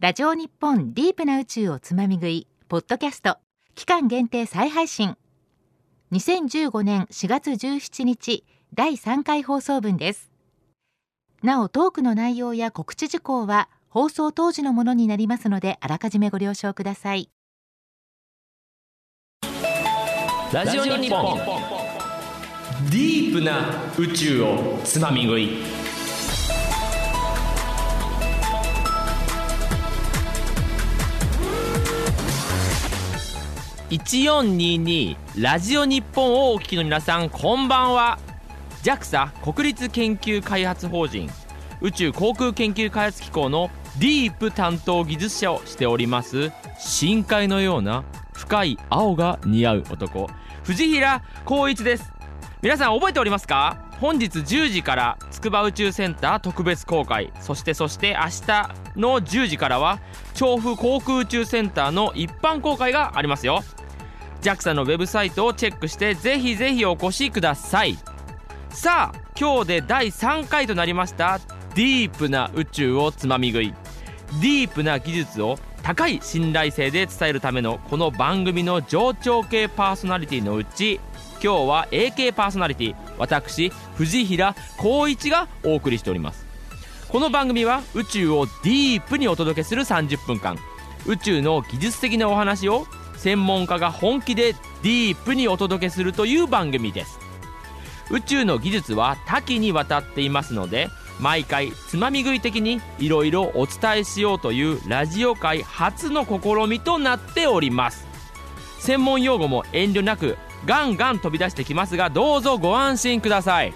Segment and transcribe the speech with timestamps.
[0.00, 3.38] ラジオ日本ディープな宇宙をつまみ食いポッドキャスト。
[3.74, 5.16] 期間限定再配信。
[6.12, 10.30] 2015年4月17日第3回放送分です。
[11.42, 17.28] なおトークの内容や告知事項は放送当時のものになりますのであらかじめご了承ください。
[20.52, 21.38] ラジオ日本。
[22.88, 25.87] ディープな宇宙をつまみ食い。
[33.90, 38.18] 1422ラジオ日本をお聞きの皆さんこんばんは。
[38.82, 41.30] JAXA 国立研究開発法人
[41.80, 50.28] 宇宙航空研究開発機構のディープ担当技術者をしております深海のような深い青が似合う男
[50.64, 52.12] 藤平光一です。
[52.60, 53.78] 皆さん覚えておりますか？
[54.00, 57.32] 本日10時から筑波宇宙センター特別公開。
[57.40, 59.98] そしてそして明日の10時からは
[60.34, 63.62] 調布航空宇宙センターの一般公開がありますよ。
[64.42, 67.98] JAXA のウェブサイトをチェックしてぜひぜひお越しください。
[68.70, 71.40] さあ今日で第3回となりました。
[71.74, 73.74] ディープな宇宙をつまみ食い。
[74.40, 81.00] ディープな技術を高い信頼性で伝えるためのこの番組の上長系パーソナリティのうち
[81.42, 86.46] 今日は AK パーソナリティ私藤平光一がお送りしております。
[87.08, 90.58] この番組は宇宙をディープにお届けする30分間。
[91.06, 92.86] 宇宙の技術的なお話を
[93.18, 97.18] 専門家が本気でディープにお届けするという番組です。
[98.10, 100.88] 宇宙の技術は多岐にわたっていますので
[101.20, 108.06] 毎回つまみ食い的にいろいろお伝えしようというラジオ界初の試みとなっております。
[108.78, 113.74] 専門用語も遠慮なくガンガン飛び出してきますがどうぞご安心ください。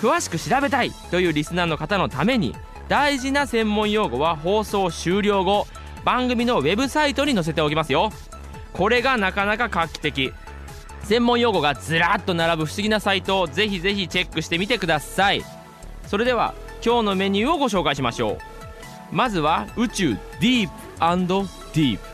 [0.00, 2.54] 詳しく調べたいというリスナーの方のために
[2.88, 5.66] 大事な専門用語は放送終了後
[6.04, 8.10] 番組のウェブサイトに載せておきますよ。
[8.72, 10.32] これがなかなか画期的。
[11.02, 15.44] 専門用語がずらっと並ぶ不思議なサイトをぜひぜひチェックしてみてください。
[16.06, 18.38] それでは今日のメニューをご紹介しましょう。
[19.10, 20.74] まずは宇宙ディープ
[21.74, 22.04] ディープ。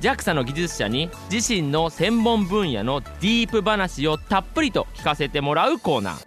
[0.00, 6.24] JAXA の技術者に自身の専門分野のディープ話をたっぷりと聞かせてもらうコーナー。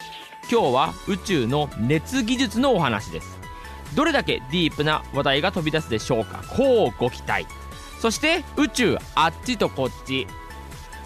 [0.49, 3.37] 今日は宇宙の熱技術のお話です。
[3.95, 6.43] どれだけディープな話題が飛び出すでしょうか。
[6.55, 7.45] こうご期待。
[7.99, 10.27] そして宇宙あっちとこっち。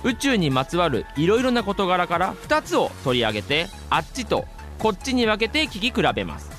[0.04, 4.46] 宇宙にまつわるいろいろな事柄から2つを取り上げてあっちと
[4.80, 6.50] こっちに分けて聞き比べます。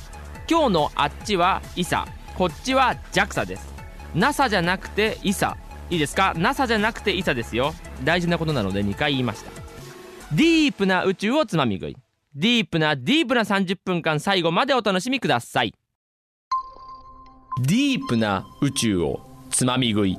[0.48, 2.06] 今日のあっちは ESA
[2.37, 3.72] こっちは JAXA です。
[4.15, 5.56] NASA じゃなくて ESA
[5.91, 7.75] いいですか？NASA じゃなくて ESA ですよ。
[8.04, 9.50] 大事なことなので2回言いました。
[10.32, 11.97] ディープな宇宙をつまみ食い。
[12.34, 15.75] ディープなディープな30分間最後までお楽しみください。
[17.60, 20.18] ディープな宇宙をつまみ食い。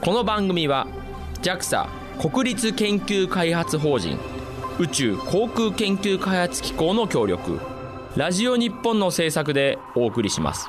[0.00, 0.86] この番組は
[1.42, 1.86] JAXA
[2.18, 4.18] 国立研究開発法人
[4.78, 7.60] 宇宙航空研究開発機構の協力
[8.16, 10.66] ラジオ日本の制作でお送りします。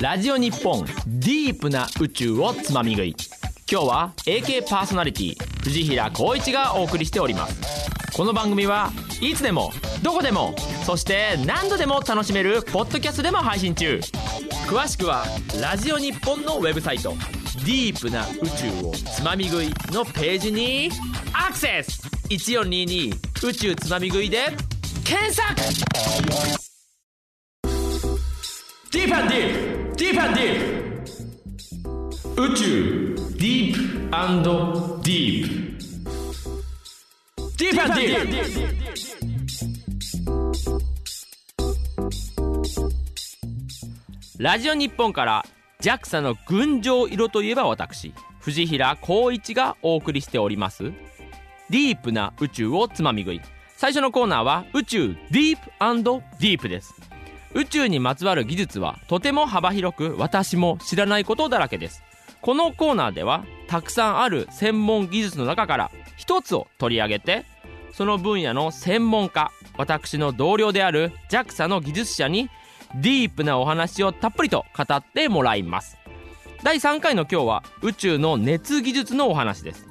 [0.00, 3.16] ラジオ日本ディープな宇宙をつまみ食い。
[3.70, 7.90] 今日は AK パーソナリティ藤平光一がお送りしております。
[8.16, 9.72] この番組はいつでも
[10.02, 10.54] どこでも
[10.88, 14.00] そして何度でも楽しめるポッドキャストでも配信中。
[14.66, 15.26] 詳しくは
[15.60, 17.12] ラジオ日本のウェブサイト
[17.66, 20.90] 「ディープな宇宙をつまみ食い」のページに
[21.34, 22.00] アクセス。
[22.30, 23.14] 1422
[23.46, 24.46] 宇宙つまみ食いで
[25.04, 25.54] 検索。
[28.90, 30.34] ディープディープディープ。
[30.34, 33.80] ディープ宇宙ディープ。
[35.02, 35.48] ディー
[37.46, 39.17] プディープディープ。
[44.38, 45.44] ラジオ日本から
[45.80, 50.92] JAXA の群青色といえば私藤平光一がお送りしております。
[51.70, 53.40] ディープな宇宙をつまみ食い。
[53.76, 55.70] 最初のコーナーは宇宙ディープ
[56.38, 56.94] ディープです。
[57.52, 62.04] 宇宙にまつわる技術はとても幅広く私も知らないことだらけです。
[62.40, 67.44] このコーナーではたくさんある専門技術の中から一つを取り上げて
[67.92, 72.48] その分野の専門家私の同僚である JAXA の技術者に
[72.94, 75.98] ディープなお話をたっぷりと語ってもらいます。
[76.62, 79.86] 第3回の今日は宇宙の熱技術のお話です。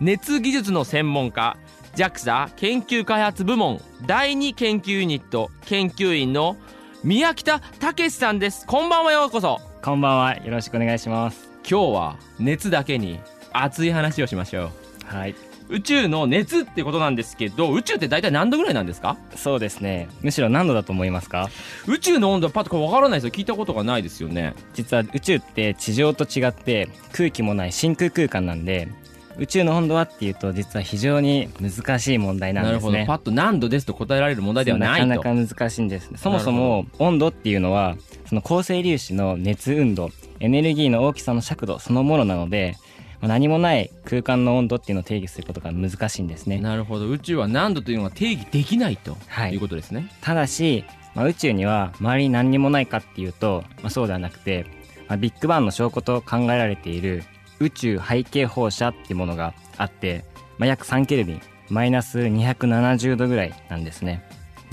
[0.00, 1.56] 熱技術の専門家
[1.96, 6.56] JAXA 研究開発部門第2研究ユニット研究員の
[7.02, 8.66] 宮北武さんです。
[8.66, 9.60] こんばんはようこそ。
[9.82, 10.36] こんばんは。
[10.36, 11.48] よろしくお願いします。
[11.68, 13.20] 今日は熱だけに
[13.52, 14.70] 熱い話をしましょう。
[15.06, 19.16] はい宇宙の熱ってことなんですけど宇宙って大体何度ぐらいなんですか？
[19.34, 20.08] そうですね。
[20.20, 21.48] むしろ何度だと思いますか？
[21.86, 23.32] 宇宙の温度はパッとこれ分からないですよ。
[23.32, 24.54] 聞いたことがないですよね。
[24.74, 28.88] 実は宇宙って地上と違って空気もない真空空間なんで
[29.36, 32.92] 宇宙の温度はっていうと実は非常に難しい問題なんなるですね。
[32.92, 33.06] ほど。
[33.06, 35.06] パッと何度ですと答えられる問題ではないと。
[35.06, 36.10] なかなか難しいんです。
[36.16, 37.96] そもそも温度っていうのは
[38.26, 42.93] その恒星粒子の熱運動エネルギーの大きさの尺度そのものなのでまあ
[43.28, 46.58] 何もない空間の温度っていうのを定義することが難しいんですね。
[46.58, 47.08] なるほど。
[47.08, 49.54] 宇宙は何度というのが定義できないとはい。
[49.54, 50.84] いうことですね、ただし、
[51.14, 54.66] まあ、宇宙には周りに何にもないかっていうと、まあ、そうではなくて、
[55.08, 57.24] まあ、ビッグバンの証拠と考えられている
[57.60, 60.24] 宇宙背景放射っていうものがあって、
[60.58, 64.22] まあ、約3ケルビンマイナス270度ぐらいなんですね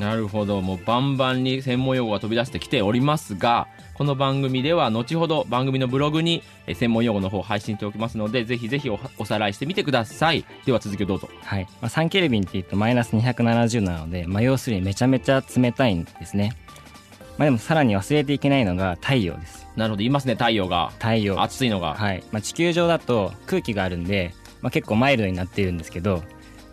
[0.01, 0.59] なるほど。
[0.61, 10.43] もうバンバンに専門用語が飛び出してきておりますがこの番組では後ほど番組のブログにえ専門用語の方を配信しておきますのでぜひぜひおおさらいしてみてください。
[10.65, 11.29] では続きをどうぞ。
[11.43, 16.57] はい、まあ、3ケルビンっていうとマイナス270なので、まあ、要するにめちゃめちゃ冷たいんですね。
[17.37, 19.67] まあでもさらに忘れていけないのが太陽です。
[19.75, 19.99] なるほど。
[19.99, 20.91] 言いますね太陽が。
[20.97, 21.39] 太陽。
[21.43, 22.23] 暑いのが、はい。
[22.31, 24.33] まあ、地球上だと空気があるんで、
[24.63, 26.23] まあ、結構マイルドになっているんですけど、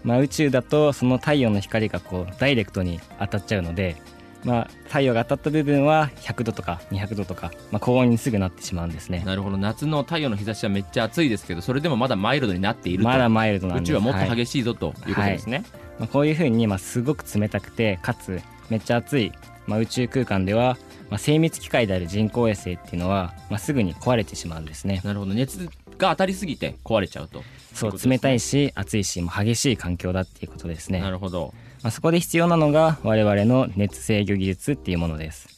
[0.09, 3.95] まあ、宇宙だとその太陽の光がこうダイレクトに当たっちゃうので、
[4.43, 9.23] まあ、太陽が当たった部分は100度とか200度とか、まあ、高温にすぐなってしまうんですね。
[9.27, 9.59] なるほど。
[9.59, 13.05] 夏の太陽の日差しはめっちゃ暑いですけどそれでもまだマイルドになっていると。
[13.11, 15.63] まだマイルドなん宇宙はもっとい激しいぞということですね、
[15.99, 18.41] まあ、こういうふうに、まあ、すごく冷たくてかつ
[18.71, 19.33] めっちゃ暑い、
[19.67, 20.79] まあ、宇宙空間では、
[21.11, 25.03] まあ、精密機械である人工衛星っていうのは、まあ、すぐに壊れてしまうんですね。
[25.05, 25.35] なるほど。
[25.35, 27.43] 熱が当たりすぎて壊れちゃうと。
[27.75, 31.01] そう冷たいし暑いし激しい環境だっていうことですね。
[31.01, 31.55] なるほど。
[31.83, 35.49] まあ、そこで必要なのが我々の熱制御技術っていうものです、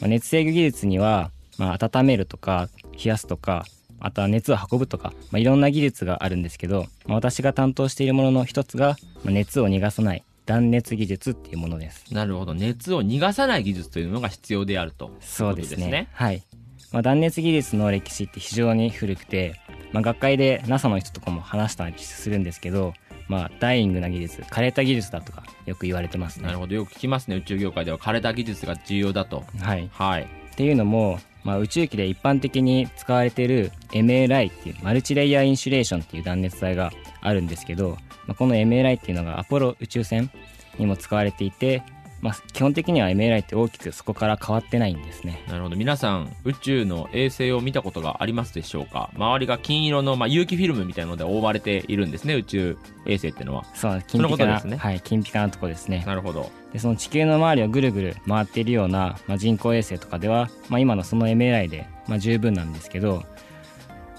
[0.00, 3.64] まあ、熱制御技術には、まあ、温めるとか冷やすとか
[4.00, 12.12] あとは熱を運ぶとか、まあ、いろんな技術があるんですけど、まあ、私が担当しているものの一つが、まあ、熱を逃がさない断熱技術っていうものです。
[12.12, 12.52] なるほど。
[12.52, 15.72] 熱を逃がさない技術というのが必要であるとそうですね。
[15.74, 16.08] いうですね。
[16.12, 16.42] はい、
[16.90, 19.54] まあ、断熱技術の歴史って非常に古くて、
[19.92, 22.94] まあ、学会で NASA の人とかも話したりするんですけど、
[23.28, 26.46] まあ、ダイイングな技術枯れた技術だとかよく言われてますね。
[26.46, 26.74] なるほど。
[26.74, 27.36] よく聞きますね。
[27.36, 29.44] 宇宙業界では枯れた技術が重要だと。
[29.60, 29.88] はい。
[29.92, 30.22] はい。
[30.22, 37.96] っていうのも、まあ、宇宙機で一般的に使われている MLI っていうマルチレイヤーインシュレーションっていう断熱材があるんですけど、
[38.26, 40.30] まあ、この MLI っていうのがアポロ宇宙船
[40.78, 41.82] にも使われていて、
[42.22, 45.42] まあ、基本的には MLI って大きくそこから変わってないんですね。
[45.48, 45.76] なるほど。
[45.76, 49.10] 皆さん宇宙の衛星を見たことがありますでしょうか？
[49.16, 53.64] 周りが金色の、まあ、有機フィルムみたいなので覆われているんですね宇宙衛星ってのは。
[53.74, 54.76] そう金ピカな、ですね。
[54.76, 56.04] はい、金ピカなとこですね。
[56.06, 63.24] なるほどでその地球の周りをぐるぐる回っているような、まあ、人工衛星とかでは、まあ、今のその MLI で、まあ、十分なんですけど、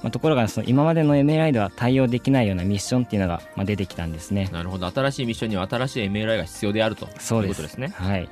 [0.03, 4.50] まあ、ところがその今までの MLI では対応できないようなミッションっていうのが、まあ、出てきたんですね。
[4.51, 4.91] なるほど。
[4.91, 7.88] 新しいミッションには新しい MLI が必要であるとそういうことですね。
[7.95, 8.29] はい。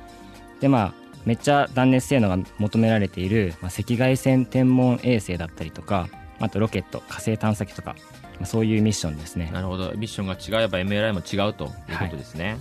[0.60, 6.08] でまあめっちゃ断熱性能が求められている、まあ、赤外線天文衛星だったりとか
[6.40, 7.94] あとロケット火星探査機とか、
[8.34, 9.50] まあ、そういうミッションですね。
[9.52, 9.92] なるほど。
[9.92, 12.58] ミッションが違えば MLI も違うということですね、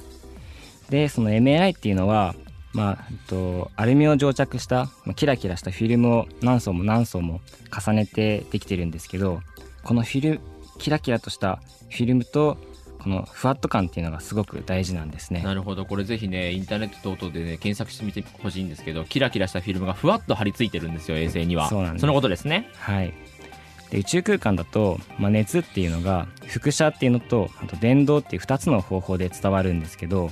[0.89, 2.35] でその MLI っていうのは
[2.73, 7.41] まあ、えっと、アルミを蒸着した、まあ、キラキラしたフィルムを何層も何層も
[7.75, 9.41] 重ねてできてるんですけど
[9.83, 10.39] このフィル
[10.77, 12.57] キラキラとしたフィルムと
[13.01, 15.41] このふわっと感っていうのがすごく大事なんですね。
[15.41, 15.85] なるほど。
[15.85, 21.67] これぜひねインターネット等々でね検索してみてほしいんですけどキラキラしたフィルムがふわっと貼り付いてるんですよ衛星には。
[21.67, 22.05] そうなんです。
[22.05, 22.69] のことですね。
[22.75, 23.13] はい。
[23.89, 30.29] で宇宙空間だと、まあ、熱っていうのが輻射っていうのとあと電動っていう2つの方法で伝わるんですけど、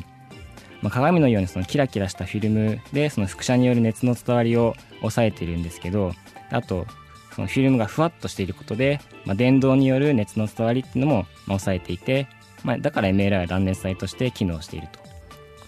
[0.82, 6.14] まあ、鏡のようにそのキラキラしたフィルムでその輻射による熱の伝わりを抑えているんですけど
[6.52, 6.88] あと
[7.36, 11.26] そのフィルムがふわっとしていることで、まあ、電動による熱の伝わりっていうのもまあ
[11.60, 12.28] 抑えていて、
[12.64, 15.00] まあ、だから MLI は断熱材として機能していると。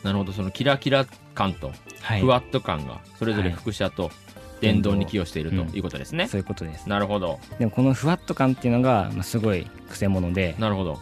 [0.03, 0.33] なるほど。
[0.33, 1.73] そのキラキラ感とは
[2.19, 4.11] ふわっと感がそれぞれ輻射と
[4.59, 5.69] 電動に寄与しているとうん。
[5.69, 6.89] いうことですね、そういうことです。
[6.89, 7.39] なるほど。
[7.59, 10.99] でもこのふわっと感っていうのが、まあ、すごいくせ者で、なるほど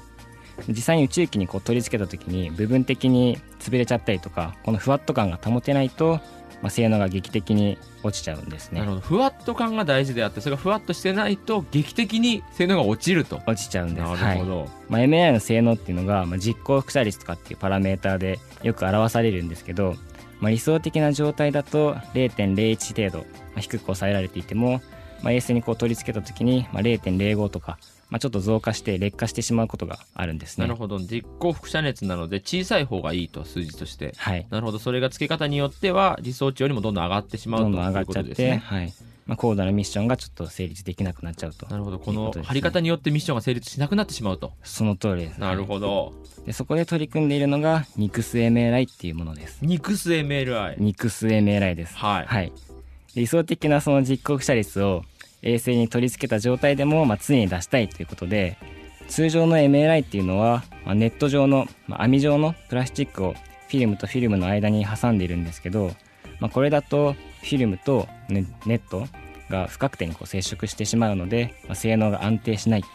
[0.68, 6.20] 実際に宇宙機にこう取り付けた時に部分的に潰れちゃったりとかこのふわっと感が保てないと、
[6.62, 8.80] まあ、性能が劇的に落ちちゃうんですね。
[8.80, 9.02] なるほど。
[9.02, 13.42] ふわっと感が大事であってそれがふわっとしてないと劇的に性能が落ちると。
[13.48, 14.04] 落ちちゃうんです。
[14.04, 14.38] なるはい。
[14.40, 19.96] ほど、まあ、MAI の性能っていうのが、まあ、実行輻射率とかっていうパラメーターでよく表されるんですけど、
[20.40, 24.82] まあ、理想的な状態だと0.01程度、まあ、低く抑えられていても、
[25.22, 27.78] まあ、衛星にこう取り付けた時に、まあ、0.05とか、
[28.10, 30.66] まあ、ちょっと増加して劣化してしまうことがあるんですね。
[30.66, 31.00] なるほど。
[31.00, 34.14] 実行輻射熱なので小さい方がいいと数字として。
[34.18, 34.48] はい。
[34.50, 34.80] なるほど。
[34.80, 38.94] それが付け方によっては理想値よりもどんどん上がってしまうとどんどん上がいうっちゃって、ことですねはい。
[39.28, 41.68] まあ、高度なミッションがちょっと成立できなくなっちゃうと。
[41.68, 42.00] なるほど。
[42.00, 42.48] このいうことですね。
[42.48, 44.54] 貼り方によってミッションが成立しなくなってしまうと。
[44.64, 46.14] その通りです、なるほど。
[46.48, 49.60] でそこで取り組んでいるのがニクス MLI っていうものです。
[49.62, 51.96] ニクス MLI ニクス MLI です。
[51.96, 52.26] はい。
[52.26, 52.52] はい、
[53.14, 55.04] 理想的なその実行射率を
[55.42, 58.58] 衛星に取り付けた状態でも、まあ、常に出したいということで
[59.08, 65.92] 通常の MLI っていうのは、まあ、ネット状の、まあ、網状のプラスチックをフィルムとフィルムの間に挟んでいるんですけど、
[66.40, 69.08] まあ、これだとフィルムとネネット
[69.50, 72.88] が不確定にこう接触してしまうので、まあ、性能が安定しないと。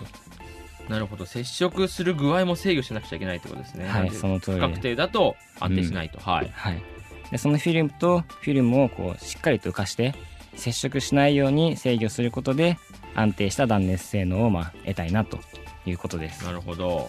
[0.89, 1.27] なるほど。
[1.27, 3.87] 接触する具合も制御しなくちゃいけないってことですね。
[3.87, 6.51] はいその通り不確定だと安定しないと、はい。
[6.53, 6.83] はい、
[7.31, 10.15] でそのフィルムとフィルムをこうしっかりと浮かして
[10.57, 12.79] 接触しないように制御することで
[13.15, 15.39] 安定した断熱性能をまあ得たいなと
[15.87, 16.45] いうことです。
[16.45, 17.09] なるほど。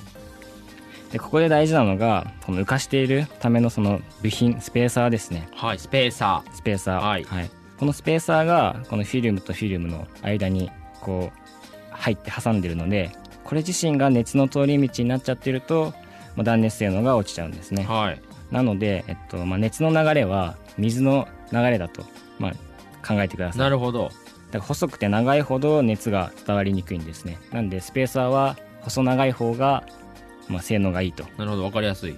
[1.11, 5.47] でここで大事なのがこの浮かしているためのその部品スペーサーですね。
[5.53, 6.99] はいスペーサスペーサー。
[6.99, 7.25] はい。
[7.77, 10.71] このスペーサーがこのフィルムとフィルムの間に
[11.01, 11.39] こう
[11.91, 13.11] 入って挟んでるので
[13.43, 15.93] これ自身が熱の通り道になっちゃってると、
[16.35, 17.85] まあ、断熱性能が落ちちゃうんですね。
[17.87, 18.21] ーはい。
[18.51, 22.03] なので、えっとまあ、熱の流れは水の流れだと、
[22.39, 22.53] まあ、
[23.05, 23.59] 考えてください。
[23.59, 24.05] なるほど。
[24.05, 27.39] だから細くて長いほど熱が伝わりにくいんですね。
[27.51, 29.83] なんでスペーサーは細長い方が、
[30.47, 31.23] まあ、性能がいいと。
[31.37, 32.17] なるほど分かりやすい。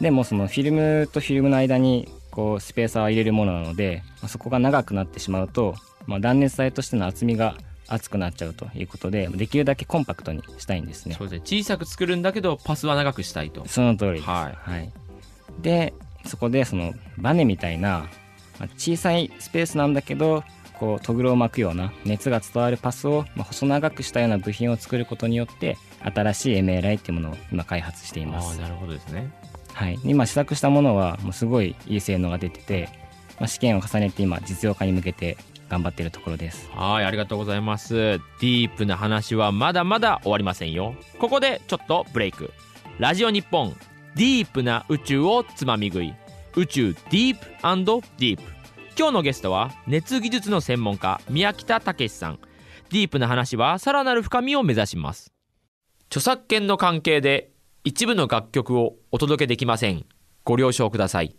[0.00, 5.74] でもそのフィルムとフィルムの間にこうスペーサーを入れるものなので、まあ、そこが長くなってしまうと、
[6.06, 7.56] まあ、断熱材としての厚みが
[7.88, 11.14] 厚くなっちゃうということでできるだけコンパクトにしたいんですね。
[11.16, 11.62] そうですね。
[11.62, 13.66] 小さく作るんだけどパスは長くしたいと。
[13.68, 14.92] その通りです、はい。
[15.62, 15.94] で
[16.26, 18.25] そこでそのバネみたいな、まあ
[18.76, 20.44] 小さいスペースなんだけど
[20.78, 28.50] こうトグロを巻くような熱が伝わるパスを、まあ細長くしたような部品を作ることによって新しい MLI っていうものを今開発しています。
[28.50, 29.30] ああなるほどですね。
[29.72, 32.88] はい、今試作したものはもうすごいいい性能が出てて、
[33.38, 35.36] まあ、試験を重ねて今実用化に向けて
[35.68, 36.70] 頑張っているところです。
[36.74, 37.94] はいありがとうございます。
[37.94, 40.94] ディープな話はまだまだ終わりませんよ。
[41.18, 42.52] ここでちょっとブレイク。
[42.98, 43.76] ラジオ日本
[44.14, 46.14] ディープな宇宙をつまみ食い
[46.58, 48.42] 宇宙ディープディープ
[48.98, 52.38] 今日のゲストは熱技術の専門家宮北武さん。
[52.88, 55.34] ディープな話はさらなる深みを目指します。
[56.06, 57.50] 著作権の関係で
[57.84, 60.06] 一部の楽曲をお届けできません。
[60.44, 61.36] ご了承ください。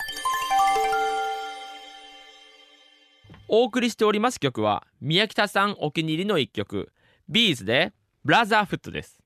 [3.47, 6.93] お送りしております曲は宮北さんお気に入りの一曲
[7.27, 7.91] ビーズで
[8.23, 9.19] ブラザーフットです。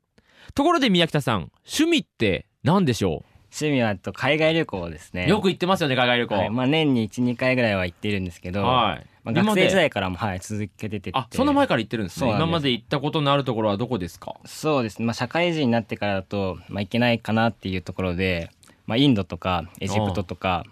[0.54, 3.31] ところで宮北さん趣味って何でしょう？
[3.54, 5.26] 趣味はと海外旅行ですね。
[5.26, 6.36] うよく行ってますよね海外旅行。
[6.36, 6.50] はい。
[6.50, 9.08] まあ、年に12回ぐらいは行ってるんですけど、はい。
[9.24, 12.32] まあ、学生時代からも、はい、続けててあそんな前から行ってるんですね。
[12.32, 14.36] 今まで行ったことのあるところはどこですか？
[14.46, 15.00] そうです。
[15.00, 18.50] ね、まあ、社会人になってからだと、まあ、行けないかなっていうところで、
[18.88, 20.66] まあ、インドとかエジプトとか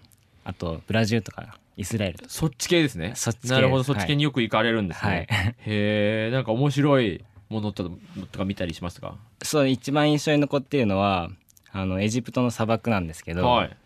[0.44, 2.30] あとブラジルとかイスラエルとか。
[2.30, 3.12] そっち系ですね。
[3.14, 3.48] そっち系。
[3.50, 3.84] なるほど。
[3.84, 5.26] そっち系によく行かれるんですね、はい。
[5.66, 7.90] へえんか面白いものと
[8.32, 9.14] とか見たりしますか？
[9.42, 11.30] そう一番印象に残っているのは
[11.72, 13.76] あのエジプトの砂漠なんですけど、はい。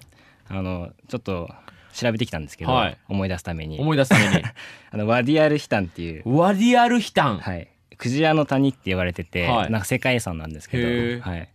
[0.49, 1.49] あのちょっと
[1.93, 2.99] 調べてきたんですけど、はい。
[3.09, 3.79] 思い出すために。
[3.79, 4.45] 思い出すために。
[4.91, 9.71] あのワディアルヒタンっていう、ワディアルヒタン、はい、クジラの谷って言われてて、はい。
[9.71, 11.49] なんか世界遺産なんですけど、はい、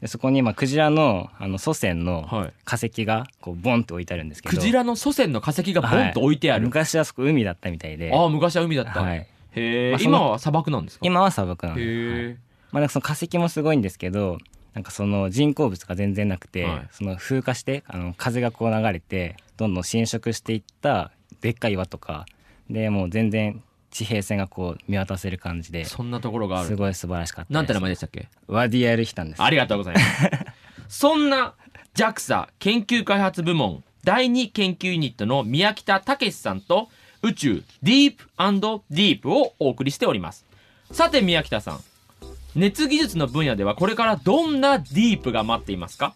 [0.00, 2.52] でそこにまあクジラのあの祖先のはい。
[2.64, 4.56] 化石がこうボンって置いてあるんですけど。
[4.56, 8.12] クジラの祖先の化石がボンと置いてあはいる、昔はそこ海だったみたいで。
[8.12, 9.18] ああ昔は海だった、はい。
[9.18, 11.06] へえ、まあ今は砂漠なんですか？
[11.06, 12.36] 今は砂漠なんです、はい。
[12.72, 14.38] まあ、なんかその化石もすごいんですけど
[14.76, 16.88] なんかその人工物が全然なくて、はい。
[16.92, 22.26] その風化してあの風がこう流れてどんどん侵食していったでっかい岩とか
[22.68, 26.68] でもう全然地平線がこう見渡せる感じでそんなところがある。
[26.68, 28.28] すごい素晴らしかったなんて名前でしたっけ？
[28.48, 29.42] ワディアルヒタンです。
[29.42, 30.28] ありがとうございます。
[31.00, 31.54] そんな
[31.94, 36.90] JAXA 研究開発部門第2研究ユニットの宮北武さんと
[37.22, 38.28] 宇宙ディープ
[38.90, 40.44] ディープをお送りしております。
[40.92, 41.80] さて宮北さん
[42.56, 46.14] 熱技術の分野ではこれからどんなディープが待っていますか？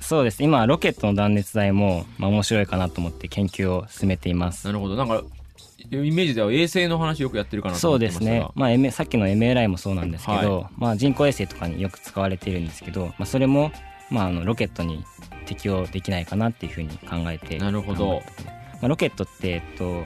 [0.00, 0.42] そうです。
[0.42, 4.66] 今ロケットの断熱材も、まあ、面白いかなと思って研究を進めています。
[4.66, 4.96] なるほど。
[4.96, 5.22] なんか
[5.90, 8.30] イメージでは衛星の話よくやってるかなとそう思ってましたが。
[8.30, 13.72] ですね、まあ、M- さっきの MLI もそうなんですけど、はまあ、人工衛星とかによく使われているんですけど、まあ、それも、
[14.10, 15.04] まあ、あのロケットに
[15.46, 18.22] 適用できないかなっていうふうに考えてなるほど。
[18.80, 20.04] まあ、ロケットって、えっと、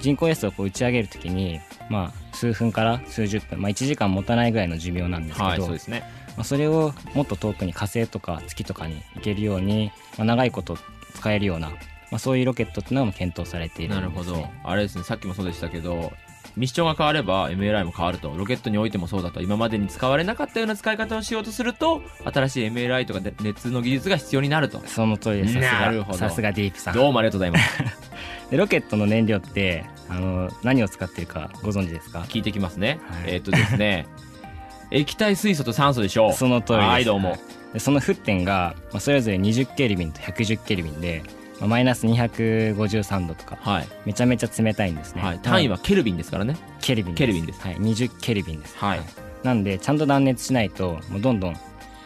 [0.00, 6.02] 人工衛星をこう打ち上げるときに、まあ、数分から数十分、まあ、1時間持たないぐらいの寿命なんですけど、はいそうですね。
[6.36, 10.76] まあ、それをもっと遠くに火星とか月とかに行けるように、まあ、長いこと
[11.14, 11.76] 使えるような、ま
[12.12, 14.68] あ、そういうロケットっていうのも検討されているなんるほです、ね、ど。
[14.68, 16.12] あれですねさっきもそうでしたけど
[16.56, 18.32] ミッションが変われば MLI も変わると。
[18.36, 19.40] ロケットにおいてもそうだと。
[19.42, 22.00] 今までに使われなかったような使い方をしようとすると
[22.32, 24.80] 新しい MLI とかで熱の技術が必要になると。
[24.86, 25.54] その通りです。
[25.54, 26.94] さすなるほどがさすがディープさん。
[26.94, 27.78] どうもありがとうございます。
[28.50, 32.20] でロケットの燃料ってあの何を使ってるかご存知ですか？
[32.28, 33.34] 聞いてきますね、はい。
[33.34, 34.06] えーっとですね
[34.92, 36.32] 液体水素と酸素でしょう。
[36.34, 36.88] その通りです。
[36.88, 37.36] はいどうも、
[37.72, 46.56] でその沸点が、まあ、それぞれ20ケルビンと110ケルビンで、まあ、マイナス253度とかはい、めちゃめちゃ冷たいんですね、はい、単位はケルビンですからね。
[46.80, 47.18] ケルビンです。
[47.18, 47.60] ケルビンです。
[47.60, 48.76] はい、20ケルビンです。
[48.76, 49.00] はい。
[49.42, 51.56] なんでちゃんと断熱しないともうどんどん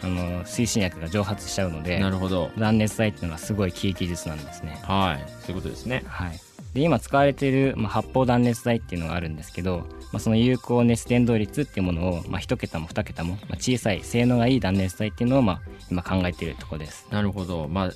[0.03, 2.51] あの推進薬が蒸発しちゃうのでなるほど。
[2.59, 4.81] 断熱材っていうのはすごいキー技術なんですね。
[4.83, 5.31] はい。
[5.41, 6.05] そういうことですね。
[6.07, 6.41] はい
[6.79, 17.07] で今使われている、まあ、発泡断熱材っていうのがあるんですけど、まあ、その有効熱伝導率っていうものを、まあ、1桁も2桁も、まあ、小さい性能がいい断熱材っていうのを、まあ、今考えているところです。
[17.11, 17.69] なるほど。
[17.69, 17.91] まあ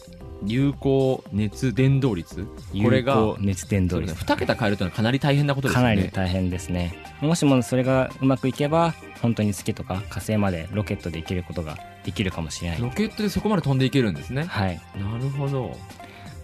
[0.44, 2.44] 有効熱伝導率？
[2.82, 4.12] これが熱伝導率。
[4.12, 5.84] 2桁変えるというのはかなり大変なことですね。
[5.84, 6.92] なり大変ですね。
[7.20, 12.80] もしもそれがうまくいけば本当に月とか火星までロケットで行けることができるかもしれない。
[12.80, 14.42] ロケットでそこまで飛んでいけるんですね。
[14.42, 14.80] はい。
[14.98, 15.76] なるほど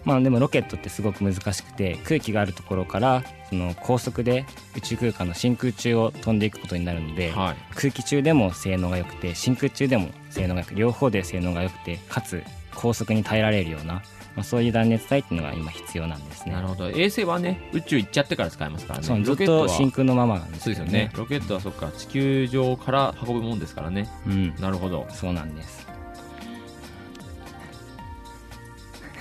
[0.03, 7.55] まあでもロケットってすごく難しくて空気があるところからその高速で宇宙空間の真空中を飛んでいくことになるので、はい。
[7.75, 12.43] 空気中でも性能が良くて真空中でも性能が良く両方で性能が良くてかつ
[12.75, 14.01] 高速に耐えられるような、ま
[14.37, 16.53] あ、そういう断熱材っていうのが今必要なんですね。
[16.53, 16.89] なるほど。
[16.89, 19.05] 衛星はね宇宙行っちゃってから使えますからね。
[19.05, 21.11] ずっロケットはと真空のままなんですそうですよね。
[21.15, 24.07] ロケットはそっか地球上から運ぶもんですからね。
[24.27, 24.55] うん。
[24.55, 25.07] なるほど。
[25.09, 25.88] そうなんです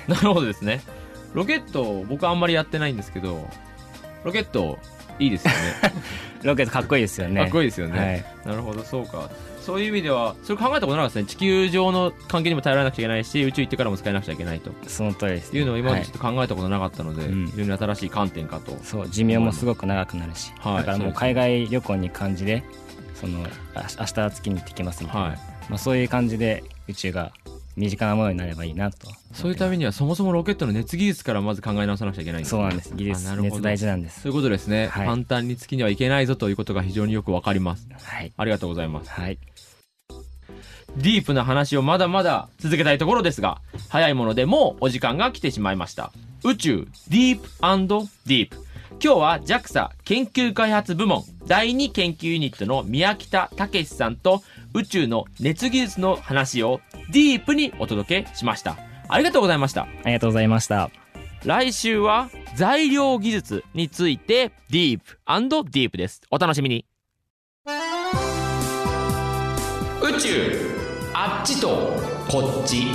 [0.08, 0.80] なるほどですね。
[1.34, 3.46] ロケット僕あんまりやってないんですけど
[4.24, 4.78] ロケット
[5.18, 5.58] いいですよね。
[6.42, 7.42] ロケットかっこいいですよね。
[7.42, 8.48] かっこいいですよね、はい。
[8.48, 9.28] なるほどそうか。
[9.60, 11.24] そういう意味ではそれ考えたことなかったですね。
[11.24, 14.70] 地球上の関係にも頼らなくちゃいけないし宇宙行ってからも使えなくちゃいけないと。
[14.86, 18.78] その通りです、いうのを今までちょはっと考えたことなかったので、うん非常に新しい観点かと。
[18.82, 20.76] そう寿命もすごく長くなるし、はい。
[20.78, 22.62] だからもう海外旅行に感じで
[23.14, 25.38] そのあ明日は月に行ってきますみたいな、はい。
[25.68, 27.32] まあ、そういう感じで宇宙が
[27.78, 29.08] 身近なものになればいいなと。
[29.32, 32.94] そういうためにはそもそもロケットの熱技術からまず考え直さなくちゃいけないんですねそうなんです。
[32.94, 33.54] 技術あなるほど。
[33.56, 34.22] 熱大事なんです。
[34.22, 35.06] そういうことですね、はい。
[35.06, 37.86] 簡単に月にはいけないぞということが非常によくわかります。
[37.92, 38.32] はい。
[38.36, 39.10] ありがとうございます。
[39.10, 39.38] はい。
[40.96, 46.12] ディープな話をまだまだ続けたいところですが早いものでもうお時間が来てしまいました。
[46.44, 47.48] 宇宙ディープ
[48.26, 48.56] ディープ
[49.00, 54.42] 今日は JAXA 研究開発部門第2研究ユニットの宮北武さんと
[54.74, 58.76] 宇宙の熱技術の話をディープにお届けしました。
[59.08, 59.82] ありがとうございました。
[59.82, 60.90] ありがとうございました。
[61.44, 66.22] 来週は材料技術についてディープディープです。
[66.30, 66.84] お楽しみに。
[70.00, 70.78] 宇宙
[71.14, 71.68] あっちと
[72.28, 72.86] こっち。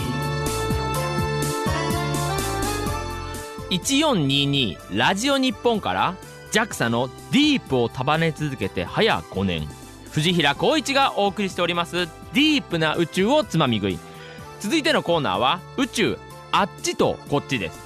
[3.70, 6.16] 1422ラジオ日本から
[6.52, 9.68] JAXA のディープを束ね続けて早5年
[10.14, 14.00] 藤平光一がお送りしておりますディープな宇宙をつまみ食い。
[14.60, 16.20] 続いてのコーナーは宇宙
[16.52, 17.80] あっちとこっちです。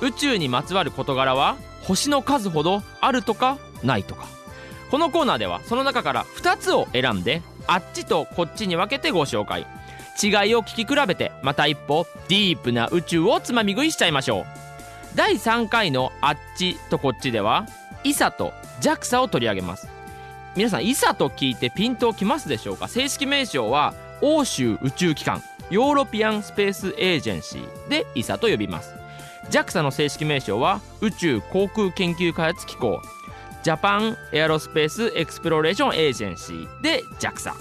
[0.00, 4.26] 宇宙にまつわる事柄は星の数ほどあるとかないとか。
[4.92, 9.66] このコーナーではその中から2つを選んであっちとこっちに分けてご紹介。
[10.22, 14.44] 違いを聞き比べてまた一歩ディープな宇宙をつまみ食いしちゃいましょう。
[15.16, 17.66] 第3回のあっちとこっちでは
[18.04, 19.91] ESA と JAXA を取り上げます。
[20.54, 22.86] 皆さん ESA と聞いてピンときますでしょうか？
[22.86, 28.92] 正式名称は欧州宇宙機関ヨーロピアンスペースエージェンシーで ISA と呼びます。
[29.50, 33.00] JAXA の正式名称は宇宙航空研究開発機構
[33.62, 37.52] ジャパンエアロスペースエクスプロレーションエージェンシーで JAXA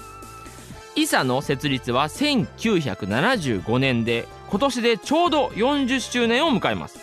[0.96, 7.00] ISA の設立は1975年で今年でちょうど40周年を迎えます。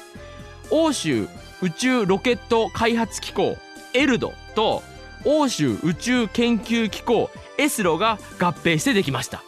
[0.71, 1.27] 欧州
[1.63, 3.57] 宇宙ロケット開発機構
[3.95, 4.83] エルドと
[5.25, 9.43] 欧州宇宙研究機構エスロが合併してできました。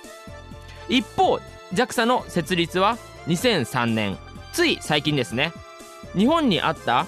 [0.88, 1.40] 一方
[1.72, 4.18] JAXA の設立は2003年。
[4.52, 5.52] つい最近ですね。
[6.16, 7.06] 日本にあった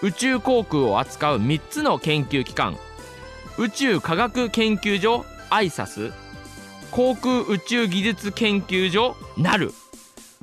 [0.00, 2.78] 宇宙航空を扱う3つの研究機関
[3.58, 6.12] 宇宙科学研究所 ISAS
[6.90, 9.72] 航空宇宙技術研究所 NAL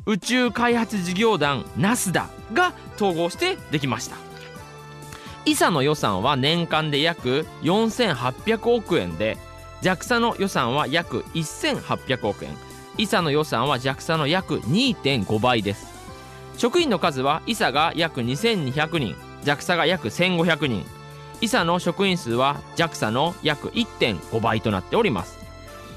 [0.06, 4.25] 宇宙開発事業団 NASDA が統合してできました。
[5.46, 9.38] ISA の予算は年間で約4800億円で
[9.82, 12.56] JAXA の予算は約1800億円。
[12.98, 15.94] ISA の予算は JAXA の約2.5倍です。
[16.58, 20.86] 職員の数は ISA が約2200人 JAXA が約1500人。
[21.42, 25.38] ISA の職員数は JAXA の約1.5倍となっております。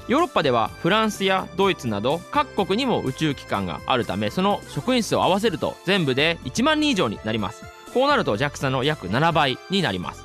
[0.07, 7.78] ヨーロッパではフランスやドイツなど各国にも宇宙機関があるためその職員数を合わせると全部で1万人以上になります。
[7.93, 10.23] こうなると JAXA の約7倍になります。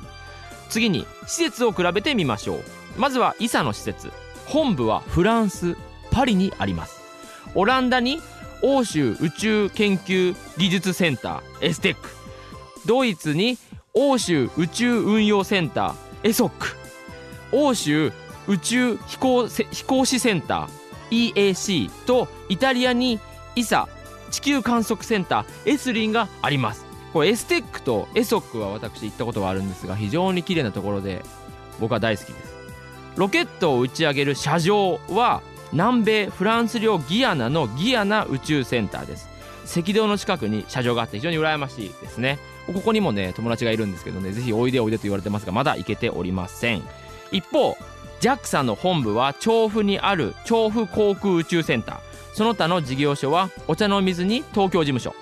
[0.69, 2.63] 次に施設を比べてみましょう。
[2.97, 4.11] まずは ISA の施設。
[4.47, 5.75] 本部はフランス
[6.11, 7.01] パリにあります。
[7.55, 8.19] オランダに
[8.61, 12.09] 欧州宇宙研究技術センターエステック。
[12.85, 13.57] ドイツに
[13.93, 16.67] 欧州宇宙運用センターエソック。
[17.51, 18.11] 欧州
[18.47, 23.19] 宇宙飛行飛行士センター EAC とイタリアに
[23.55, 23.87] ESA
[24.31, 26.84] 地球観測センターエスリンがあります。
[27.15, 31.23] これエステックとエソックは私行ったことがあるんですが非常に綺麗なところで
[31.79, 32.53] 僕は大好きです。
[33.15, 39.29] ロケットを打ち上げる射場は南米フランス領ギアナのギアナ宇宙センターです。
[39.79, 42.37] 赤道の近くに射場があって非常に羨ましいですね。
[42.67, 46.81] ここにもね友達がいるんですけどねぜひおいでおいでと言われてますがまだ行けておりません。
[47.31, 47.77] 一方
[48.19, 51.99] JAXA の本部は調布にある調布航空宇宙センター。
[52.33, 55.15] その他の事業所はお茶の水に東京事務所。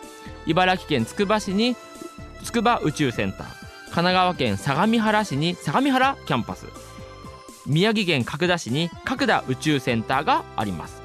[0.45, 1.75] 茨城県つくば市に
[2.43, 3.47] 筑波宇宙センター。
[3.85, 6.65] 神奈川県相模原市に相模原キャンパス。
[7.65, 11.01] 宮城県角田市に角田宇宙センターがあります。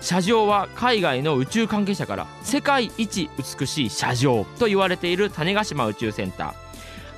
[0.00, 6.54] 射場は海外の宇宙関係者から世界一美しい射場と言われている種子島宇宙センター。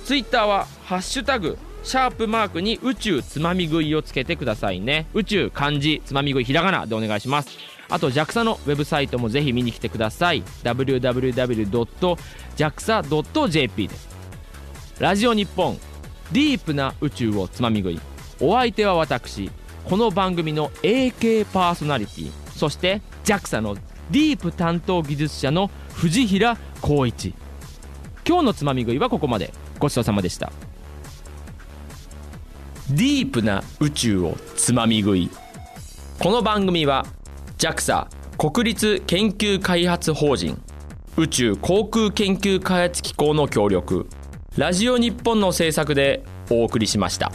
[0.05, 5.07] ツイッターはハッシュタグシャープマークに宇宙つまみ食いをつけてくださいね。
[5.15, 7.57] 宇宙漢字つまみ食いひらがなでお願いします。
[7.89, 10.43] あと JAXA のウェブサイトもぜひ見に来てください。
[10.65, 11.79] www.jaxa.jp
[13.87, 14.11] です。
[14.99, 15.79] ラジオ日本
[16.33, 18.01] ディープな宇宙をつまみ食い。
[18.41, 19.51] お相手は私
[19.85, 22.33] この番組の AK パーソナリティ。
[22.55, 27.35] そして JAXA のディープ担当技術者の藤平光一。
[28.27, 29.53] 今日のつまみ食いはここまで。
[29.81, 30.53] ごちそうさまでした。
[32.91, 35.31] ディープな宇宙をつまみ食い。
[36.21, 37.07] この番組は
[37.59, 40.61] JAXA 国立研究開発法人
[41.17, 44.07] 宇宙航空研究開発機構の協力。
[44.61, 47.33] ラジオ日本の制作でお送りしました。